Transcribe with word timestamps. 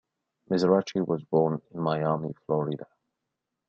Mizrachi 0.49 1.05
was 1.05 1.21
born 1.25 1.61
in 1.75 1.79
Miami, 1.79 2.33
Florida. 2.47 2.87